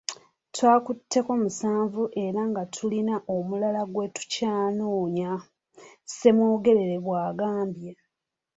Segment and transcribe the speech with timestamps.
[0.53, 5.31] "Twakutteko musanvu era nga tulina omulala gwe tukyanoonya,”
[6.07, 7.91] Ssemwogerere bw'agambye.